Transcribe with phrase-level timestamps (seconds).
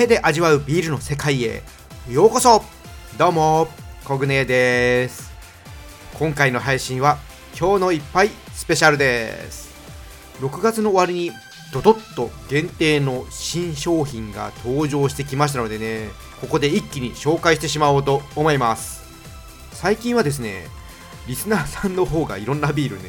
[0.00, 1.62] 音と声で味わうビールの世界へ。
[2.08, 2.62] ようこそ。
[3.18, 3.68] どうも
[4.02, 5.30] コグネです。
[6.14, 7.18] 今回の配信は
[7.58, 9.68] 今日の一杯スペシャルです。
[10.40, 11.32] 6月の終わりに
[11.74, 16.08] ドドッと限定の新商品が登場してきましたのでね
[16.40, 19.02] ここで一気に紹介してしまおうと思います。
[19.72, 20.66] 最近はですね
[21.26, 23.02] リスナーさんの方がいろんなビールね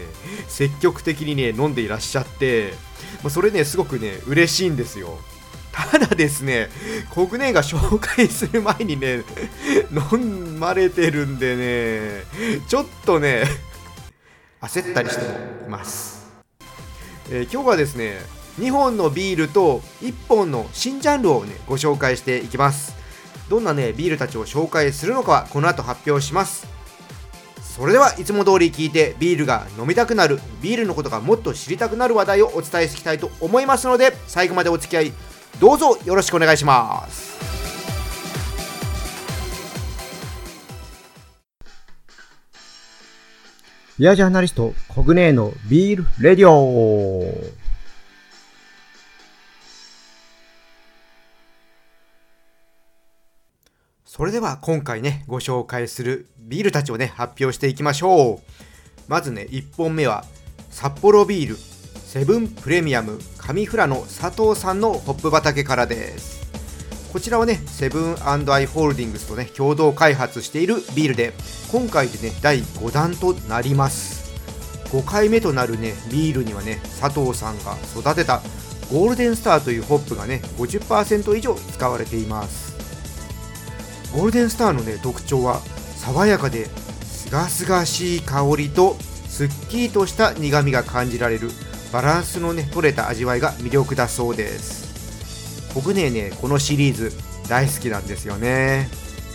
[0.50, 2.74] 積極的にね飲んでいらっしゃって
[3.24, 5.18] まあ、それねすごくね嬉しいんですよ。
[5.72, 6.70] ただですね、
[7.10, 9.24] コグネが紹介する前にね、
[10.14, 12.24] 飲まれてるんでね、
[12.68, 13.46] ちょっとね、
[14.62, 16.28] 焦ったりしています。
[17.30, 18.20] えー、今日はですね、
[18.60, 22.96] 2本のビールと1本の新ジャンルをね、ご紹介していきます。
[23.50, 26.68] どんなね、ビールたちを紹介するのかはこの後発表します。
[27.82, 35.14] それではいつも通り聞いてビールが飲みたくなるビールのことがもっと知りたくなる話題をお伝えしていきたいと思いますので最後までお付き合い
[35.60, 37.32] どうぞよろしくお願いします。
[44.00, 47.36] ビアジャーナリストコグネーのビールレディオ。
[54.04, 58.40] それでは今回ねご紹介するビールたちをね発表していきましょう。
[59.08, 60.26] まずね1本目は
[60.72, 61.58] 札幌ビール
[62.12, 66.42] セブンプレミアム上富良野佐藤さんのホップ畑からです。
[67.14, 71.32] こちらはねセブンアイ・ホールディングスとね共同開発しているビールで
[71.72, 74.30] 今回でね第5弾となります。
[74.90, 78.42] 5回目となるねビールにはね佐藤さんが育てた
[78.92, 82.76] ゴールデンスターというホップがね50%以上使われています。
[84.14, 85.62] ゴールデンスターのね特徴は
[85.96, 86.66] 爽やかで
[87.06, 88.98] すがすがしい香りと
[89.30, 91.52] すっきりとした苦みが感じられる
[91.92, 95.72] バランスのね取れた味わいが魅力だそうです。
[95.76, 97.12] 僕ねねこのシリーズ
[97.48, 98.90] 大好きなんですよね。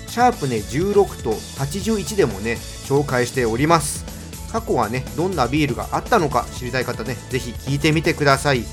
[0.09, 4.05] シャープね16と81でもね紹介しております。
[4.53, 8.65] 過去はねどんなビールがあったのか知りたい方ね是非聞いてみてください。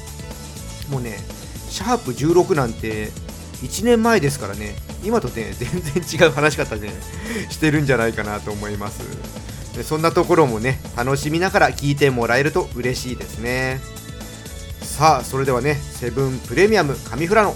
[0.89, 1.17] もうね
[1.69, 3.07] シャープ16なんて
[3.61, 6.89] 1年前ですからね今とね全然違う話し方ね
[7.49, 9.42] してるんじゃないかなと思います。
[9.81, 13.81] そんなところもね楽しみながら聞いてもらえると嬉しいですね。
[14.81, 17.55] さあそれではねセブンプレミアム上富良野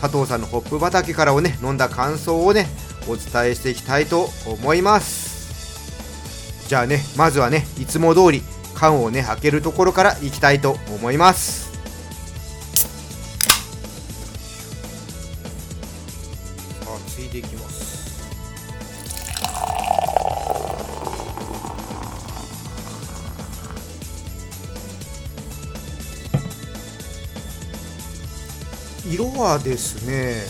[0.00, 2.66] 佐藤さんのホップ畑からをね飲んだ感想をね
[3.06, 6.68] お伝えしていきたいと思います。
[6.68, 8.42] じゃあねまずはねいつも通り
[8.74, 11.70] 缶をね開けるところからいきたいと思います。
[16.80, 17.69] さあついていきます。
[29.10, 30.42] 色はですね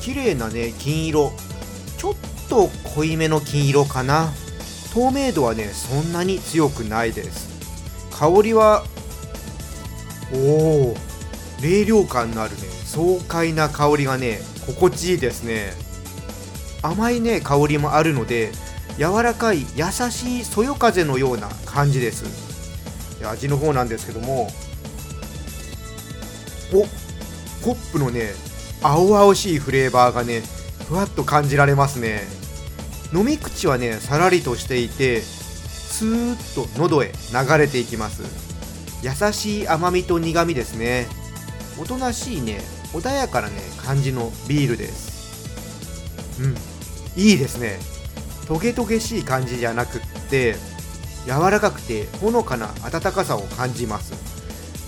[0.00, 1.32] 綺麗なね金色。
[1.96, 2.14] ちょっ
[2.48, 4.32] と濃いめの金色かな。
[4.92, 7.48] 透明度はねそんなに強くないです。
[8.10, 8.84] 香りは
[10.34, 10.36] お
[10.90, 10.96] お
[11.62, 15.72] 冷涼感のあるね爽快な香りがね心地いいですね。
[16.82, 18.50] 甘いね香りもあるので
[18.98, 22.24] 柔らかい優しいそよ風のような感じです。
[23.24, 24.50] 味の方なんですけども。
[26.74, 26.86] お
[27.62, 28.32] ホップのね
[28.82, 30.42] 青々しいフレーバーがね
[30.88, 32.22] ふわっと感じられますね。
[33.14, 38.22] 飲み口はねさらりとしていてスーッと喉へ流れていきます。
[39.02, 41.06] 優しい甘みと苦みですね。
[41.80, 42.60] おとなしいね
[42.92, 46.40] 穏やかなね感じのビールです。
[46.40, 46.54] うん
[47.14, 47.78] いいですね。
[48.46, 50.56] トゲトゲしい感じじゃなくって
[51.26, 54.12] 柔らかくてほのかな温かさを感じます。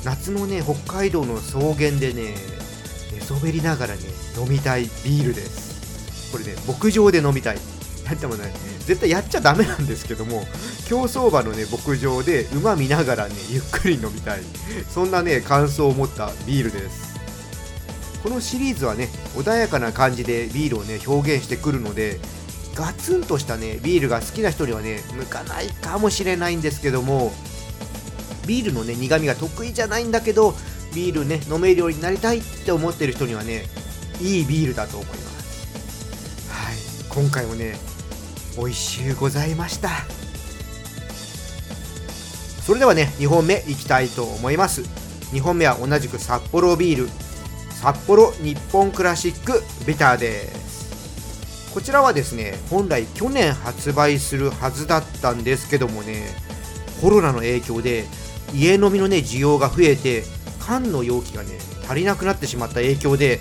[0.04, 2.34] 夏のね北海道の草原でね
[3.24, 4.02] 寝そべりながらね
[4.36, 6.30] 飲みたいビールです。
[6.30, 7.58] これね牧場で飲みたい。
[8.04, 10.44] やってもね絶対やっちゃダメなんですけども
[10.86, 14.42] 競走馬のね牧場で馬見ながらねゆっくり飲みたい。
[14.90, 17.14] そんなね感想を持ったビールです。
[18.22, 22.20] このシリーズはね穏やかな感じでビールをね表現してくるので
[22.74, 27.32] ガツンとしたねビールが好きな人にはね向かないかもしれないんですけども
[28.46, 30.54] ビールのね苦味が得意じゃないんだけど
[30.94, 33.64] ビールね飲めるようになりたいって思ってる人にはね
[34.20, 36.50] いいビールだと思います。
[36.50, 36.76] はい
[37.22, 37.76] 今回もね
[38.56, 39.90] 美味しゅうございました。
[42.64, 44.82] それではね2本目いきたいと思います。
[45.32, 47.08] 2本目は同じく札幌ビール
[47.70, 51.72] 札幌日本クラシックビターです。
[51.74, 56.28] こちらはですね本来去年発売するはずだったんですけどもね
[57.02, 58.04] コロナの影響で
[58.54, 60.22] 家飲みのね需要が増えて
[60.66, 63.40] 缶の容器がね足りなくなってしまった影響で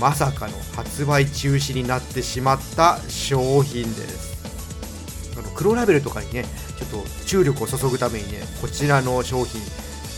[0.00, 5.36] まさかの発売中止になってしまった商品です。
[5.38, 6.44] あの黒ラベルとかにね
[6.78, 9.60] ちょっと注力を注ぐためにねこちらの商品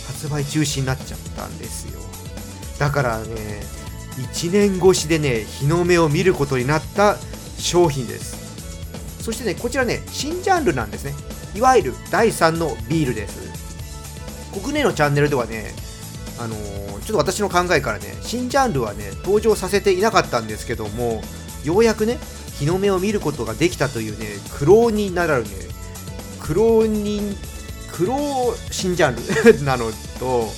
[0.07, 2.01] 発売中止になっちゃったんですよ。
[2.79, 3.63] だからね
[4.17, 7.17] 1年越しでね日の目を見ることになった
[7.59, 9.23] 商品です。
[9.23, 11.15] そしてねこちらね新ジャンルなんですね。
[11.55, 13.49] いわゆる第3のビールです。
[14.53, 15.73] 国内のチャンネルではね
[16.41, 21.21] あのー、ちょっと私の考えからね新ジャンルはね登場させていなかったんですけども
[21.65, 22.19] ようやくね
[22.59, 24.27] 日の目を見ることができたというね
[24.59, 25.51] 苦労にならるね
[26.41, 27.37] 苦労人
[27.93, 28.17] 苦労
[28.71, 30.51] 新ジャンル なのと、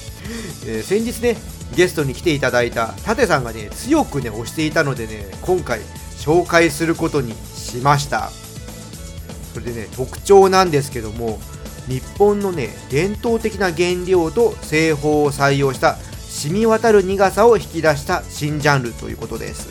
[0.67, 1.37] えー、先日ね
[1.75, 5.81] ゲストに来ていただいた舘さんがね強くね推していたのでね今回
[6.17, 8.31] 紹介することにしました。
[9.53, 11.41] それでね特徴なんですけども
[11.89, 19.69] 日本のね伝統的な原料と製法を採用した染み渡る苦さを引き出した新ジャンルということです。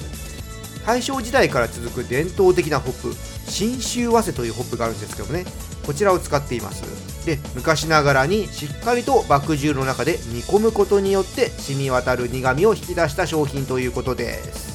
[0.85, 3.15] 大正時代から続く伝統的なホップ
[3.49, 5.45] 信州早生というホップがあるんですけどもね
[5.85, 6.83] こちらを使っています。
[7.25, 14.71] で昔ながらにしっかりと麦汁の中で煮込むことによって染み渡る苦みを引き出した商品ということです。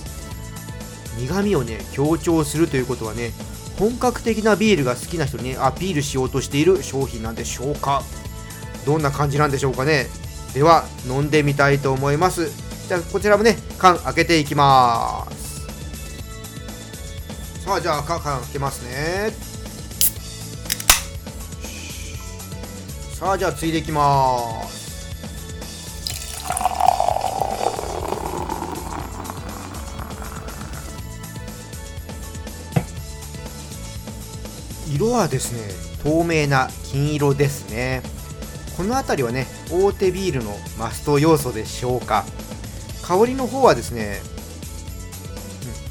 [1.18, 3.32] 苦みをね強調するということはね
[3.78, 8.02] 本格的なビールが好きな人に、アピールしようとしている商品なんでしょうか？
[8.86, 10.06] どんな感じなんでしょうかね？
[10.54, 12.50] では飲んでみたいと思います。
[12.88, 15.66] じゃあこちらもね缶開けていきます。
[17.64, 19.32] さあじゃあ缶開けますね。
[23.12, 24.85] さあじゃあついでいきます。
[34.96, 35.60] 色はですね
[36.02, 38.02] 透明な金色ですね。
[38.76, 42.24] この辺りはね大手ビールのマスト要素でしょうか。
[43.02, 44.20] 香りの方はですね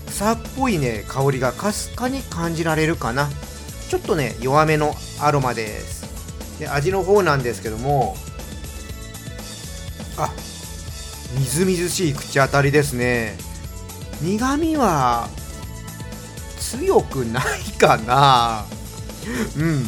[0.08, 3.30] 草っぽいね香りがかすかに感じられるかな。
[3.90, 6.60] ちょっとね弱めのアロマです。
[6.60, 8.16] で味の方なんですけども
[10.18, 10.34] あ
[11.38, 13.38] みずみずしい口当たりですね。
[14.22, 15.28] 苦味は
[16.60, 18.66] 強くないかな。
[19.58, 19.86] うん。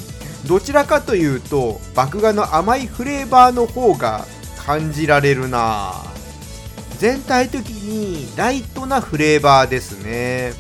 [0.48, 4.26] どちらかというと麦芽の甘いフレーバーの方が
[4.66, 5.94] 感じられるな。
[7.00, 10.54] 全体的にライトなフレーバーですね。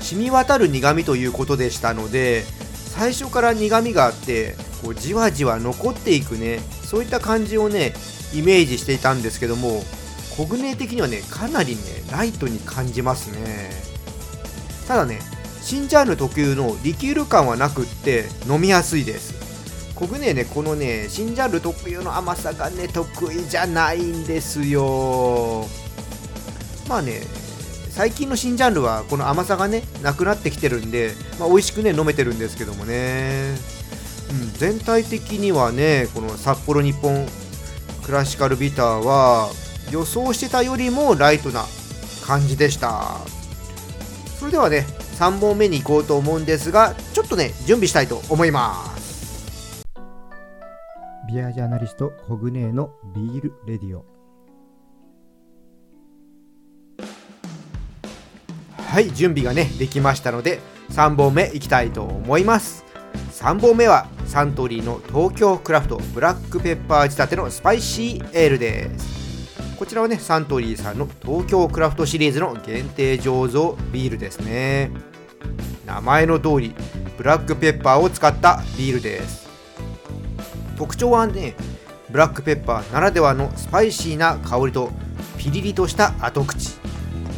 [0.00, 2.44] 染み渡る苦味ということでしたので
[2.94, 6.60] 最初から苦味があってこうじわじわ残っていくね。
[6.84, 7.94] そういった感じをね
[8.32, 9.82] イメージしていたんですけども
[10.36, 11.82] コグネ的にはねかなりね
[12.12, 13.70] ライトに感じますね。
[14.86, 15.20] ただね
[15.66, 19.34] 新ジャンル特有のリキュール感はなくって飲みやすいです。
[19.96, 25.66] コグネねこのね新ジャンル特有の甘さがね得意じゃないんですよ。
[26.88, 27.20] まあね
[27.90, 33.56] 最近の新ジャンルはこの甘さがねなくなってきてるんで、まあ、美味しくね飲めてるんですけどもね、
[34.30, 37.26] うん、全体的にはねこの札幌日本
[38.04, 39.48] クラシカルビターは
[39.90, 41.64] 予想してたよりもライトな
[42.24, 43.16] 感じでした。
[44.38, 44.86] それではね
[45.18, 49.84] 3本目に行こうと思うんですがちょっとね準備したいと思います。
[51.28, 54.04] ビアジャーナリストコグネーのビールレディオ。
[58.78, 62.84] はい準備がねできましたので3本目いきたいと思います。
[63.32, 69.15] 3本目はサントリーの東京クラフトブラックペッパー仕立てのスパイシーエールです
[69.78, 74.90] こちらはねサントリーさんの東京クラフトシリーズの限定醸造ビールですね。
[75.84, 76.74] 名前の通り
[77.18, 79.46] ブラックペッパーを使ったビールです。
[80.76, 81.54] 特徴はね
[82.10, 84.90] ブラックペッパーならではのスパイシーな香りと
[85.36, 86.78] ピリリとした後口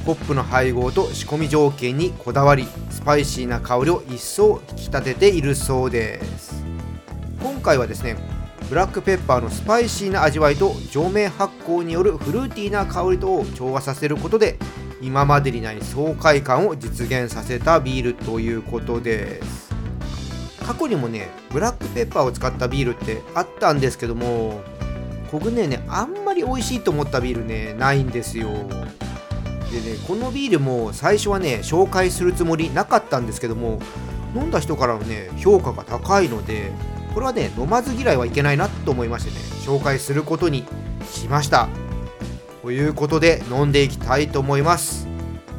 [0.06, 6.64] ホップの配合と仕込み条件にこだわりスパイシーな香りを一層引き立てているそうです。
[7.42, 8.16] 今回はですね
[8.68, 14.58] ブラックペッパーのスパイシーな味わいと上面発酵によるフルーティーな香りとを調和させることで
[15.00, 19.68] 今までにない爽快感を実現させたビールということです。
[20.66, 24.60] 過去にもねブラックペッパーを使ったビールってあったんですけども
[25.32, 28.48] 僕ねねあんまり美味しいと思ったビールねないんですよ。
[28.50, 33.80] でねこのビールも最初はね紹介するつもりなかったんですけども
[34.36, 36.70] 飲んだ人からのね評価が高いので
[37.14, 40.64] これはね飲まず嫌いはいけないなと思いましてね紹介することに
[41.10, 41.68] しました。
[42.62, 45.08] ということで飲んでいきたいと思います。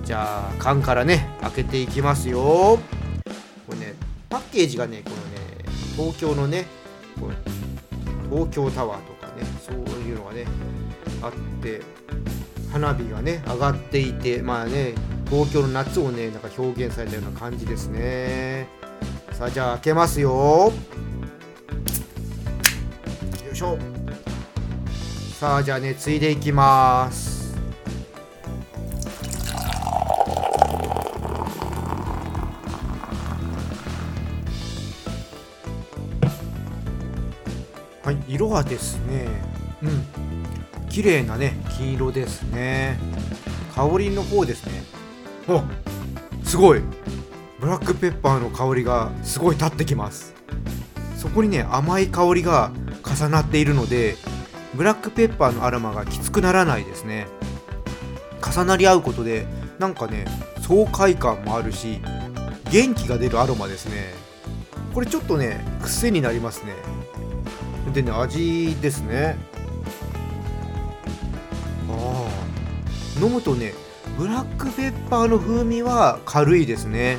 [0.03, 2.39] じゃあ缶からね開けていきますよ。
[3.67, 3.95] これね
[4.29, 5.21] パッケージがねこのね
[5.95, 6.65] 東京のね
[7.19, 7.35] これ
[8.29, 10.45] 東京タワーとかねそういうのがね
[11.21, 11.81] あって
[12.71, 14.93] 花火がね上がっていてまあね
[15.29, 18.67] 東京の夏をねなんか表現されたような感じですね。
[19.31, 20.71] さあじゃあ開けますよ。
[23.59, 23.77] しょ
[25.37, 27.57] さあじゃあねついでいきます。
[38.01, 39.27] はい色はですね
[39.83, 40.87] うん。
[40.89, 42.97] 綺麗なね黄色ですね。
[43.75, 44.83] 香りの方ですね。
[45.49, 45.61] お
[46.45, 46.81] すごい。
[47.59, 50.33] ブラックペッパーの香りがすごい立ってきます。
[51.17, 52.71] そこにね甘い香りが
[53.15, 54.15] 重なっているので
[54.75, 57.27] ブラックペッパーのアロマがきつくならないですね。
[58.41, 59.45] 重なり合うことで
[59.79, 60.25] なんかね
[60.61, 61.99] 爽快感もあるし
[62.71, 64.13] 元気が出るアロマですね。
[64.93, 66.73] これちょっとね癖になりますね。
[67.93, 69.37] でね味ですね。
[71.89, 72.27] あ
[73.21, 73.73] あ飲むとね
[74.17, 77.17] ブラックペッパーの風味は軽いですね。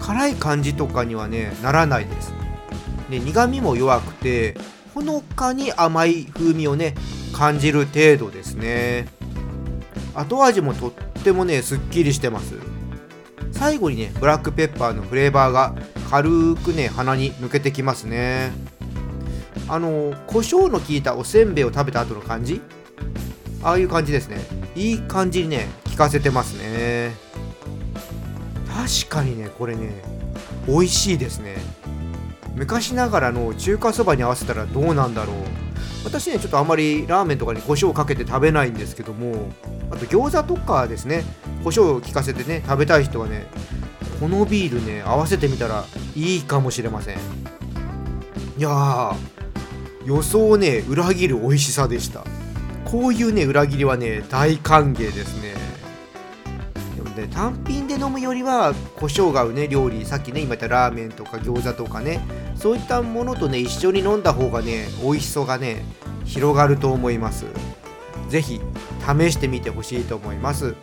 [0.00, 2.32] 辛い感じとかにはねならないです。
[3.10, 4.56] で苦味も弱くて
[4.94, 6.94] ほのかに甘い風味をね
[7.32, 9.08] 感じる程度ですね。
[10.14, 10.92] 後味もとっ
[11.24, 12.54] てもねすっきりしてます。
[13.50, 15.74] 最後にねブラックペッパーのフレーバーが
[16.10, 18.52] 軽くね鼻に抜けてきますね。
[19.68, 22.60] あの胡椒の効いたおせんべいを食べた後の感じ？
[23.62, 24.38] ああいう感じですね。
[24.76, 27.14] いい感じにね効かせてますね。
[28.68, 30.02] 確かにねこれね
[30.68, 31.56] 美味しいですね。
[32.54, 35.36] 昔ながらの中華そばに合わせたらどうなんだろう。
[36.04, 39.50] 私ねちょっとあんまりラーメンとかに胡椒をかけて食べないんですけども
[39.90, 41.24] あと餃子とかですね
[41.62, 43.46] 胡椒を効かせてね食べたい人はね
[44.20, 45.84] このビールね合わせてみたら
[46.14, 47.16] いいかもしれません。
[47.16, 49.14] いやー
[50.04, 52.24] 予想をね裏切る美味しさでした。
[52.84, 55.54] こういうね裏切りはね大歓迎ですね。
[56.96, 60.04] でもね単品で飲むよりは胡椒が合うね料理。
[60.04, 62.20] さっきね今言ったラーメンとか餃子とかね。
[62.56, 65.84] そういったものとね一緒に飲んだ方がね美味しさがね
[66.24, 67.46] 広がると思います。
[68.28, 68.60] 是非
[69.00, 70.74] 試してみてほしいと思います。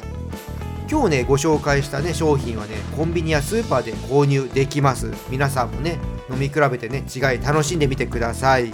[0.89, 5.11] 今日ねご紹介したね商品はねコンビニやスーパーで購入できます。
[5.29, 5.99] 皆さんもね
[6.31, 8.71] 飲み比べてね違い楽しんでみてください。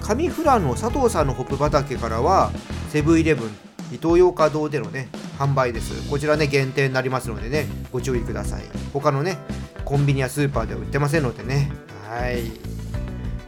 [0.00, 2.50] 上富良野佐藤さんのホップ畑からは
[2.88, 3.50] セブンイレブン
[3.92, 5.08] イトーヨーカ堂でのね
[5.38, 6.10] 販売です。
[6.10, 8.64] こちらね限定になりますのでねご注意ください。
[8.92, 9.38] 他のね
[9.84, 11.70] コンビニやスーパーでは売ってませんのでね。
[12.08, 12.50] はい。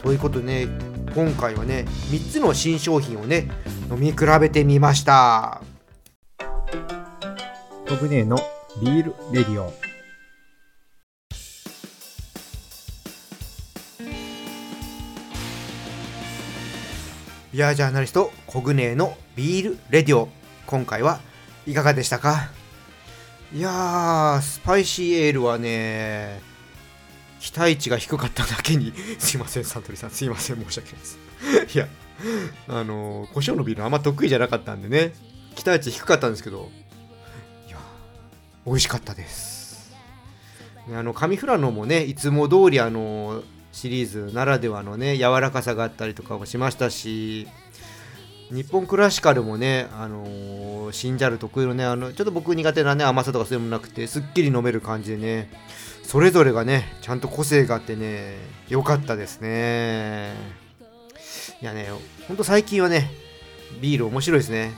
[0.02, 0.68] ということでね
[1.14, 3.50] 今回はね3つの新商品をね
[3.90, 5.60] 飲み比べてみました。
[7.88, 8.38] コグネの
[8.80, 9.72] ビールレディオ。
[17.52, 20.28] ビアジャーナリストコグネのビールレディオ。
[20.66, 21.18] 今回は
[21.70, 22.50] いかがでしたか？
[23.54, 26.40] いやースパイシーエールはね
[27.40, 28.92] 期待値が低かっただけに。
[29.18, 30.10] すいませんサントリーさん。
[30.10, 31.18] すいません申し訳ないです。
[31.74, 31.88] いや
[32.68, 35.14] あの胡椒のビールあんま得意じゃなかったんでね。
[35.54, 36.70] 期待値低かったんですけど。
[37.68, 37.78] いや
[38.66, 39.92] 美味しかったです。
[40.88, 47.46] ねあの上富良野もねいつも通りあのシリーズならではのね柔らかさがあったりとかもしましたし。
[48.50, 55.50] 日本クラシカルもね、あのー、シンジャル特有のねあのちょっと僕苦手なね甘さとかそういうのもなくてすっきり飲める感じでね
[56.02, 58.36] それぞれがねちゃんと個性があってね
[58.68, 60.34] 良かったですね。
[61.62, 61.88] いやね
[62.26, 63.10] ほんと最近はね
[63.80, 64.72] ビール面白いですね。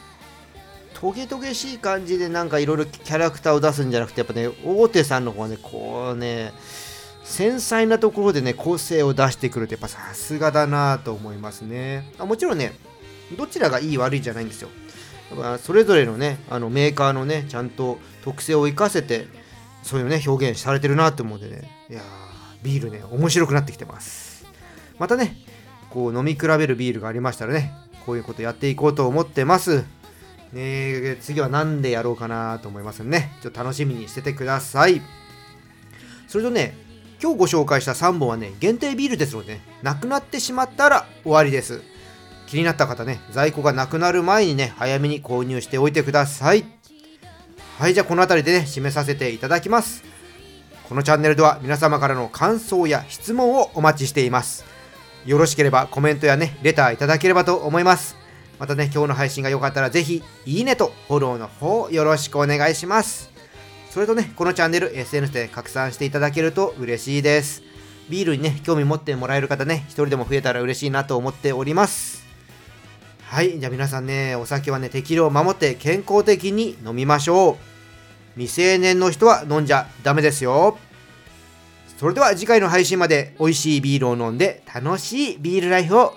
[0.93, 6.53] トゲトゲしい感じでなんかいろいろキャラクターを出すんじゃなくてやっぱね大手さんの方はねこうね
[7.25, 12.13] 繊細なところでね個性を出してくるってやっぱさすがだなと思いますね。
[12.19, 12.75] あもちろんね
[13.37, 14.69] どちらがいい悪いじゃないんですよ。
[15.31, 19.27] やっぱそれぞれのねあのメーカーのねちゃんと特性を生かせて
[19.83, 21.71] そういうね表現されてるなと思うんでね。
[21.91, 24.45] いやービールね面白くなってきてます。
[24.99, 25.37] またね
[25.91, 27.73] こう飲み比べるビールがありましたらね
[28.07, 29.85] こういうことやっていこうと思ってます。
[30.53, 33.33] ね次は何でやろうかなと思いますんでね。
[33.43, 35.01] ちょっと楽しみにしててください。
[36.29, 36.75] それとね
[37.23, 41.83] 今日ご紹介した3本はね限定ビールですので、ね、なくなってしまったら終わりです。
[42.53, 46.67] 気になった方ね在庫がなくなる前にね早めに購入しておいてください。
[47.79, 50.05] はいじゃあこの辺りでね締めさせていただきます。
[50.87, 54.67] このチャンネルでは皆様からの感想や質問をお待ちしています。
[55.25, 58.17] よろしければコメントやねレターいただければと思います。
[58.59, 63.31] またね今日の配信が良かったらぜひいいねとフォローの方よろしくお願いします。
[63.89, 67.63] それとね、このチャンネル SNS で拡散していただけると嬉しいです。
[68.11, 72.22] ビールにね、興味持ってもらえる方ね、一人でも増えたら嬉しいなと思っております。
[73.33, 77.57] はいじゃあ皆さんねお酒はね適量を守って健康的に飲みましょう。
[78.35, 80.77] 未成年の人は飲んじゃダメですよ。
[81.97, 86.13] それでは次回の配信まで美味しいビールを飲んで楽しいビールライフを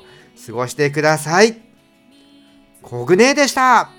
[0.45, 1.57] 過ごしてください。
[2.81, 3.94] コグネでした。